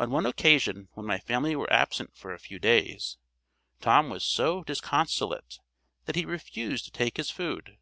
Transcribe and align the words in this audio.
On 0.00 0.10
one 0.10 0.26
occasion 0.26 0.88
when 0.94 1.06
my 1.06 1.20
family 1.20 1.54
were 1.54 1.72
absent 1.72 2.16
for 2.16 2.34
a 2.34 2.40
few 2.40 2.58
days, 2.58 3.18
Tom 3.80 4.10
was 4.10 4.24
so 4.24 4.64
disconsolate 4.64 5.60
that 6.06 6.16
he 6.16 6.24
refused 6.24 6.86
to 6.86 6.90
take 6.90 7.18
his 7.18 7.30
food. 7.30 7.78